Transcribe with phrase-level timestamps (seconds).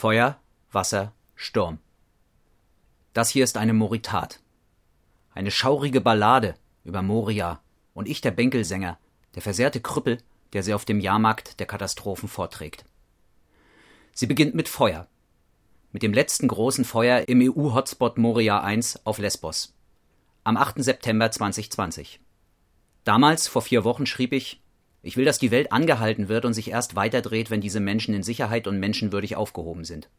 [0.00, 0.38] Feuer,
[0.70, 1.80] Wasser, Sturm.
[3.14, 4.38] Das hier ist eine Moritat.
[5.34, 7.60] Eine schaurige Ballade über Moria
[7.94, 8.96] und ich der Bänkelsänger,
[9.34, 10.18] der versehrte Krüppel,
[10.52, 12.84] der sie auf dem Jahrmarkt der Katastrophen vorträgt.
[14.12, 15.08] Sie beginnt mit Feuer.
[15.90, 19.74] Mit dem letzten großen Feuer im EU-Hotspot Moria 1 auf Lesbos.
[20.44, 20.76] Am 8.
[20.80, 22.20] September 2020.
[23.02, 24.62] Damals, vor vier Wochen, schrieb ich,
[25.08, 28.22] ich will, dass die Welt angehalten wird und sich erst weiterdreht, wenn diese Menschen in
[28.22, 30.10] Sicherheit und menschenwürdig aufgehoben sind.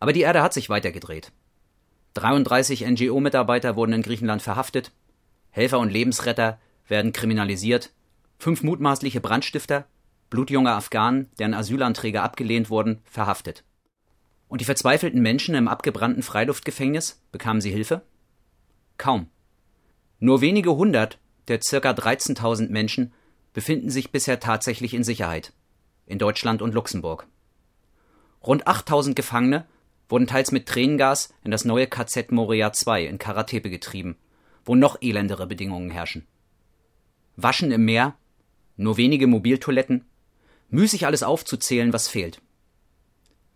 [0.00, 1.30] Aber die Erde hat sich weitergedreht.
[2.14, 4.90] 33 NGO-Mitarbeiter wurden in Griechenland verhaftet,
[5.50, 7.92] Helfer und Lebensretter werden kriminalisiert,
[8.38, 9.86] fünf mutmaßliche Brandstifter,
[10.30, 13.62] blutjunge Afghanen, deren Asylanträge abgelehnt wurden, verhaftet.
[14.48, 18.02] Und die verzweifelten Menschen im abgebrannten Freiluftgefängnis, bekamen sie Hilfe?
[18.98, 19.28] Kaum.
[20.18, 23.12] Nur wenige hundert der circa 13.000 Menschen
[23.52, 25.52] befinden sich bisher tatsächlich in Sicherheit.
[26.06, 27.26] In Deutschland und Luxemburg.
[28.42, 29.66] Rund 8000 Gefangene
[30.08, 34.16] wurden teils mit Tränengas in das neue KZ Moria II in Karatepe getrieben,
[34.64, 36.26] wo noch elendere Bedingungen herrschen.
[37.36, 38.16] Waschen im Meer,
[38.76, 40.04] nur wenige Mobiltoiletten,
[40.68, 42.40] müßig alles aufzuzählen, was fehlt.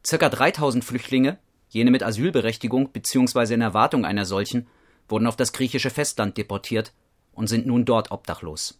[0.07, 3.55] Circa 3000 Flüchtlinge, jene mit Asylberechtigung bzw.
[3.55, 4.67] in Erwartung einer solchen,
[5.09, 6.93] wurden auf das griechische Festland deportiert
[7.33, 8.79] und sind nun dort obdachlos.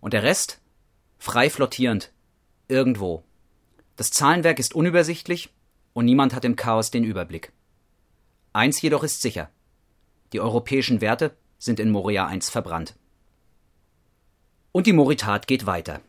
[0.00, 0.60] Und der Rest?
[1.18, 2.12] Frei flottierend.
[2.68, 3.24] Irgendwo.
[3.96, 5.50] Das Zahlenwerk ist unübersichtlich
[5.92, 7.52] und niemand hat im Chaos den Überblick.
[8.52, 9.50] Eins jedoch ist sicher.
[10.32, 12.94] Die europäischen Werte sind in Moria 1 verbrannt.
[14.72, 16.00] Und die Moritat geht weiter.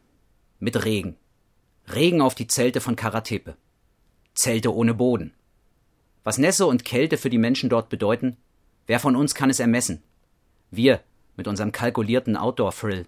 [0.60, 1.16] Mit Regen.
[1.92, 3.56] Regen auf die Zelte von Karatepe.
[4.34, 5.34] Zelte ohne Boden.
[6.24, 8.38] Was Nässe und Kälte für die Menschen dort bedeuten,
[8.86, 10.04] wer von uns kann es ermessen?
[10.70, 11.02] Wir
[11.36, 13.08] mit unserem kalkulierten Outdoor-Thrill.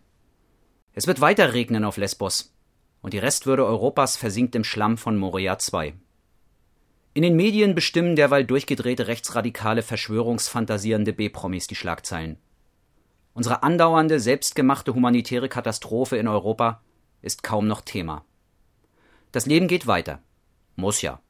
[0.93, 2.53] Es wird weiter regnen auf Lesbos
[3.01, 5.93] und die Restwürde Europas versinkt im Schlamm von Moria II.
[7.13, 12.37] In den Medien bestimmen derweil durchgedrehte rechtsradikale verschwörungsfantasierende B-Promis die Schlagzeilen.
[13.33, 16.81] Unsere andauernde, selbstgemachte humanitäre Katastrophe in Europa
[17.21, 18.25] ist kaum noch Thema.
[19.31, 20.21] Das Leben geht weiter.
[20.75, 21.21] Muss ja.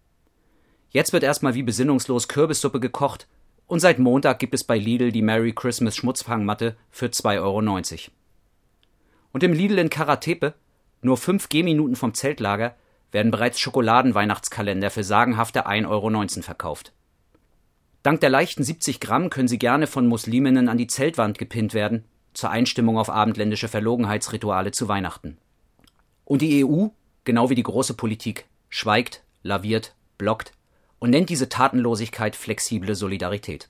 [0.89, 3.27] Jetzt wird erstmal wie besinnungslos Kürbissuppe gekocht
[3.67, 8.11] und seit Montag gibt es bei Lidl die Merry Christmas Schmutzfangmatte für 2,90 Euro.
[9.31, 10.53] Und im Lidl in Karatepe,
[11.01, 12.75] nur fünf Gehminuten vom Zeltlager,
[13.11, 16.93] werden bereits Schokoladenweihnachtskalender für sagenhafte 1,19 Euro verkauft.
[18.03, 22.05] Dank der leichten 70 Gramm können sie gerne von Musliminnen an die Zeltwand gepinnt werden,
[22.33, 25.37] zur Einstimmung auf abendländische Verlogenheitsrituale zu Weihnachten.
[26.25, 26.87] Und die EU,
[27.25, 30.53] genau wie die große Politik, schweigt, laviert, blockt
[30.99, 33.69] und nennt diese Tatenlosigkeit flexible Solidarität.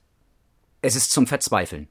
[0.82, 1.88] Es ist zum Verzweifeln.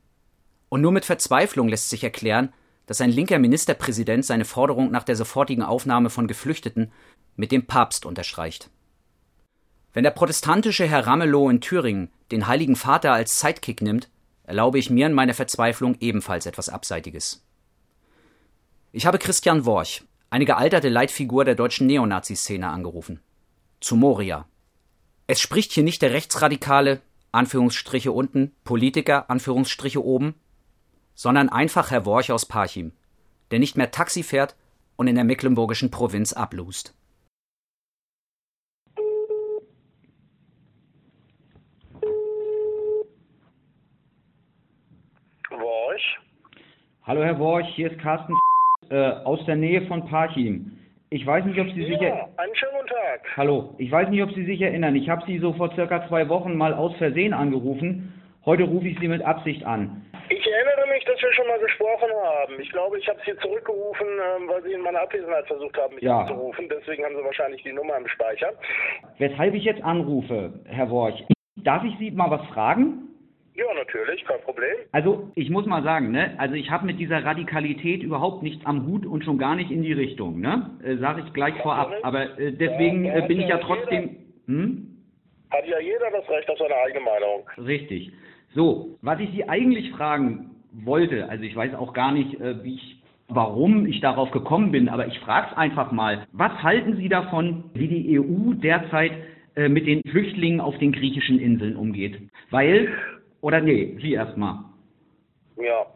[0.68, 2.52] Und nur mit Verzweiflung lässt sich erklären,
[2.86, 6.92] dass ein linker Ministerpräsident seine Forderung nach der sofortigen Aufnahme von Geflüchteten
[7.36, 8.70] mit dem Papst unterstreicht.
[9.92, 14.08] Wenn der protestantische Herr Ramelow in Thüringen den Heiligen Vater als Sidekick nimmt,
[14.44, 17.44] erlaube ich mir in meiner Verzweiflung ebenfalls etwas Abseitiges.
[18.92, 23.20] Ich habe Christian Worch, eine gealterte Leitfigur der deutschen Neonazi-Szene, angerufen.
[23.80, 24.46] Zu Moria.
[25.26, 27.00] Es spricht hier nicht der rechtsradikale,
[27.32, 30.34] Anführungsstriche unten, Politiker, Anführungsstriche oben,
[31.20, 32.92] sondern einfach Herr Worch aus Parchim,
[33.50, 34.56] der nicht mehr Taxi fährt
[34.96, 36.94] und in der mecklenburgischen Provinz ablust.
[45.50, 46.18] Worch.
[47.02, 48.34] Hallo Herr Worch, hier ist Carsten
[48.88, 50.78] äh, aus der Nähe von Parchim.
[51.10, 53.36] Ich weiß nicht, ob Sie sich ja, einen schönen guten Tag.
[53.36, 54.96] Hallo, ich weiß nicht, ob Sie sich erinnern.
[54.96, 58.14] Ich habe Sie so vor circa zwei Wochen mal aus Versehen angerufen.
[58.46, 60.06] Heute rufe ich Sie mit Absicht an.
[60.30, 62.60] Ich erinnere mich, dass wir schon mal gesprochen haben.
[62.60, 66.04] Ich glaube, ich habe Sie zurückgerufen, ähm, weil Sie in meiner Abwesenheit versucht haben, mich
[66.04, 66.20] ja.
[66.20, 66.68] anzurufen.
[66.68, 68.52] Deswegen haben Sie wahrscheinlich die Nummer im Speicher.
[69.18, 71.24] Weshalb ich jetzt anrufe, Herr Worch,
[71.56, 73.06] darf ich Sie mal was fragen?
[73.54, 74.74] Ja, natürlich, kein Problem.
[74.92, 78.86] Also ich muss mal sagen, ne, also ich habe mit dieser Radikalität überhaupt nichts am
[78.86, 80.78] Hut und schon gar nicht in die Richtung, ne?
[80.84, 81.92] Äh, Sage ich gleich vorab.
[82.02, 84.16] Aber äh, deswegen ja, äh, bin ich ja trotzdem.
[84.46, 84.86] Hm?
[85.50, 87.50] Hat ja jeder das Recht auf seine eigene Meinung.
[87.58, 88.12] Richtig.
[88.54, 92.74] So, was ich Sie eigentlich fragen wollte, also ich weiß auch gar nicht, äh, wie
[92.74, 96.26] ich, warum ich darauf gekommen bin, aber ich frage es einfach mal.
[96.32, 99.12] Was halten Sie davon, wie die EU derzeit
[99.56, 102.18] äh, mit den Flüchtlingen auf den griechischen Inseln umgeht?
[102.50, 102.88] Weil,
[103.40, 104.64] oder nee, Sie erstmal.
[105.56, 105.86] Ja,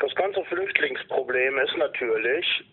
[0.00, 2.64] das ganze Flüchtlingsproblem ist natürlich,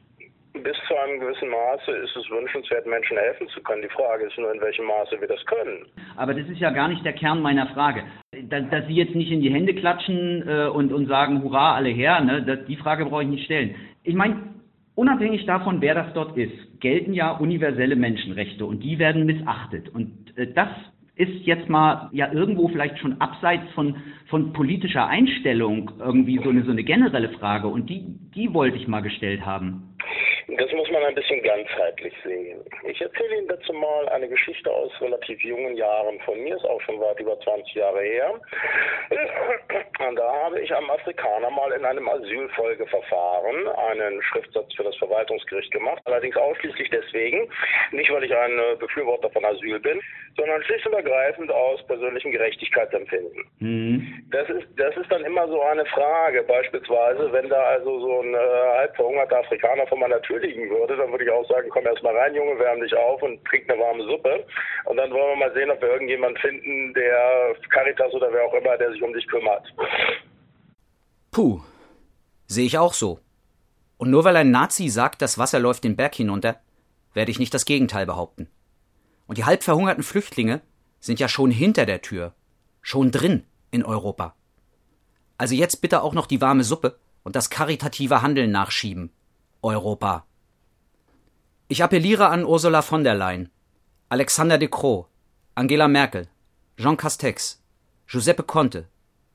[0.53, 3.81] bis zu einem gewissen Maße ist es wünschenswert, Menschen helfen zu können.
[3.81, 5.85] Die Frage ist nur, in welchem Maße wir das können.
[6.17, 8.03] Aber das ist ja gar nicht der Kern meiner Frage.
[8.51, 11.89] Dass, dass Sie jetzt nicht in die Hände klatschen äh, und, und sagen, hurra, alle
[11.89, 12.43] her, ne?
[12.43, 13.75] das, die Frage brauche ich nicht stellen.
[14.03, 14.35] Ich meine,
[14.95, 19.89] unabhängig davon, wer das dort ist, gelten ja universelle Menschenrechte und die werden missachtet.
[19.89, 20.69] Und äh, das
[21.15, 23.95] ist jetzt mal ja irgendwo vielleicht schon abseits von,
[24.27, 28.05] von politischer Einstellung irgendwie so eine, so eine generelle Frage und die,
[28.35, 29.95] die wollte ich mal gestellt haben.
[30.47, 32.63] Das muss man ein bisschen ganzheitlich sehen.
[32.83, 36.19] Ich erzähle Ihnen dazu mal eine Geschichte aus relativ jungen Jahren.
[36.21, 38.33] Von mir ist auch schon weit über 20 Jahre her.
[40.07, 45.71] Und da habe ich einem Afrikaner mal in einem Asylfolgeverfahren einen Schriftsatz für das Verwaltungsgericht
[45.71, 46.01] gemacht.
[46.05, 47.49] Allerdings ausschließlich deswegen,
[47.91, 50.01] nicht weil ich ein Befürworter von Asyl bin,
[50.37, 53.43] sondern schlicht und ergreifend aus persönlichem Gerechtigkeitsempfinden.
[53.59, 54.27] Mhm.
[54.31, 56.43] Das, ist, das ist dann immer so eine Frage.
[56.43, 58.37] Beispielsweise, wenn da also so ein äh,
[58.77, 62.03] halb verhungerter Afrikaner vor meiner Tür liegen würde, dann würde ich auch sagen, komm erst
[62.03, 64.45] mal rein, Junge, wärm dich auf und trink eine warme Suppe.
[64.85, 68.53] Und dann wollen wir mal sehen, ob wir irgendjemanden finden, der Caritas oder wer auch
[68.53, 69.65] immer, der sich um dich kümmert.
[71.31, 71.61] Puh,
[72.47, 73.19] sehe ich auch so.
[73.97, 76.59] Und nur weil ein Nazi sagt, das Wasser läuft den Berg hinunter,
[77.13, 78.49] werde ich nicht das Gegenteil behaupten.
[79.27, 80.61] Und die halb verhungerten Flüchtlinge
[80.99, 82.33] sind ja schon hinter der Tür,
[82.81, 84.35] schon drin in Europa.
[85.37, 89.11] Also jetzt bitte auch noch die warme Suppe und das karitative Handeln nachschieben.
[89.61, 90.25] Europa.
[91.67, 93.49] Ich appelliere an Ursula von der Leyen,
[94.09, 95.07] Alexander de Croo,
[95.55, 96.27] Angela Merkel,
[96.77, 97.61] Jean Castex,
[98.07, 98.87] Giuseppe Conte,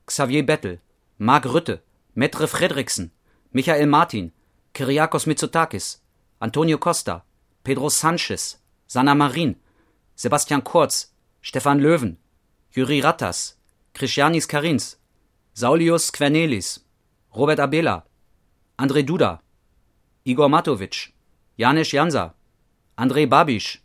[0.06, 0.80] Xavier Bettel,
[1.18, 1.82] Mark Rütte,
[2.14, 3.10] Metre Fredriksen,
[3.52, 4.32] Michael Martin,
[4.74, 6.02] Kyriakos Mitsotakis,
[6.40, 7.24] Antonio Costa,
[7.64, 9.56] Pedro Sanchez, Sanna Marin,
[10.14, 12.18] Sebastian Kurz, Stefan Löwen,
[12.70, 13.56] Juri Rattas,
[13.94, 14.98] Christianis Karins,
[15.54, 16.84] Saulius Quernelis,
[17.34, 18.04] Robert Abela,
[18.76, 19.40] André Duda,
[20.28, 21.12] Igor Matovic,
[21.56, 22.34] Janis Jansa,
[22.96, 23.78] Andrei Babiš,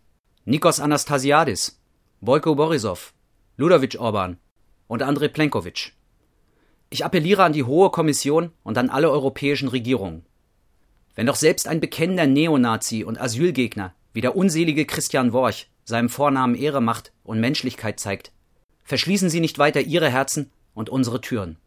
[0.43, 1.79] Nikos Anastasiadis,
[2.19, 3.13] Bojko Borisov,
[3.57, 4.37] Ludovic Orban
[4.87, 5.93] und Andrei Plenkovic.
[6.89, 10.25] Ich appelliere an die Hohe Kommission und an alle europäischen Regierungen.
[11.13, 16.55] Wenn doch selbst ein bekennender Neonazi und Asylgegner wie der unselige Christian Worch seinem Vornamen
[16.55, 18.31] Ehre macht und Menschlichkeit zeigt,
[18.83, 21.57] verschließen Sie nicht weiter Ihre Herzen und unsere Türen.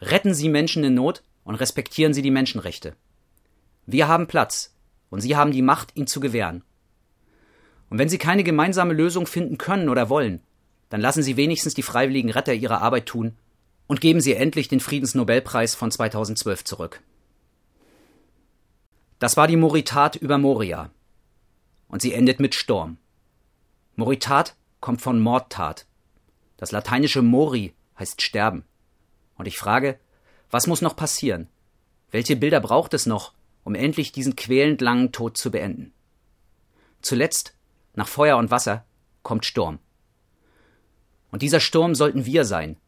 [0.00, 2.96] Retten Sie Menschen in Not und respektieren Sie die Menschenrechte.
[3.90, 4.74] Wir haben Platz
[5.08, 6.62] und Sie haben die Macht, ihn zu gewähren.
[7.88, 10.42] Und wenn Sie keine gemeinsame Lösung finden können oder wollen,
[10.90, 13.38] dann lassen Sie wenigstens die freiwilligen Retter ihre Arbeit tun
[13.86, 17.00] und geben Sie endlich den Friedensnobelpreis von 2012 zurück.
[19.18, 20.90] Das war die Moritat über Moria.
[21.88, 22.98] Und sie endet mit Sturm.
[23.96, 25.86] Moritat kommt von Mordtat.
[26.58, 28.64] Das lateinische Mori heißt sterben.
[29.38, 29.98] Und ich frage,
[30.50, 31.48] was muss noch passieren?
[32.10, 33.32] Welche Bilder braucht es noch,
[33.68, 35.92] um endlich diesen quälend langen Tod zu beenden.
[37.02, 37.52] Zuletzt,
[37.94, 38.86] nach Feuer und Wasser,
[39.22, 39.78] kommt Sturm.
[41.30, 42.78] Und dieser Sturm sollten wir sein.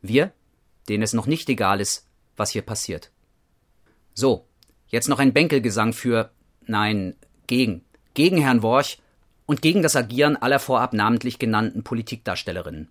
[0.00, 0.32] Wir,
[0.88, 2.06] denen es noch nicht egal ist,
[2.36, 3.10] was hier passiert.
[4.14, 4.46] So,
[4.86, 6.30] jetzt noch ein Bänkelgesang für,
[6.66, 7.16] nein,
[7.48, 8.98] gegen, gegen Herrn Worch
[9.44, 12.88] und gegen das Agieren aller vorab namentlich genannten Politikdarstellerinnen.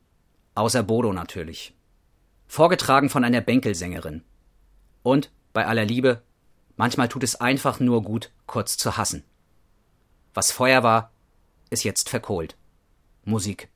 [0.54, 1.74] Außer Bodo natürlich.
[2.46, 4.26] Vorgetragen von einer Bänkelsängerin.
[5.02, 6.24] Und, bei aller Liebe,
[6.78, 9.24] Manchmal tut es einfach nur gut, kurz zu hassen.
[10.34, 11.12] Was Feuer war,
[11.70, 12.56] ist jetzt verkohlt.
[13.26, 13.70] Musik.